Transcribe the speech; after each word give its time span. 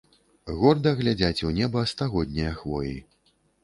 Горда 0.61 0.93
глядзяць 1.03 1.45
у 1.51 1.53
неба 1.61 1.87
стагоднія 1.95 2.59
хвоі. 2.61 3.01